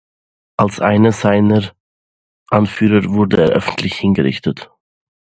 Als 0.57 0.79
einer 0.79 1.11
seiner 1.11 1.75
Anführer 2.49 3.07
wurde 3.13 3.37
er 3.39 3.49
öffentlich 3.49 3.93
hingerichtet. 3.99 4.71